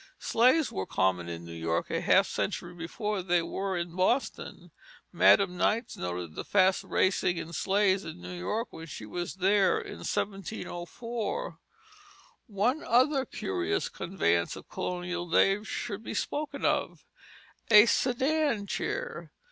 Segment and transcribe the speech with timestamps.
[0.17, 4.71] Sleighs were common in New York a half century before they were in Boston.
[5.11, 9.79] Madam Knights noted the fast racing in sleighs in New York when she was there
[9.79, 11.59] in 1704.
[12.47, 17.05] One other curious conveyance of colonial days should be spoken of,
[17.69, 19.31] a sedan chair.